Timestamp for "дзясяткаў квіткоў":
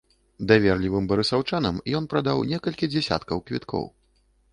2.95-3.85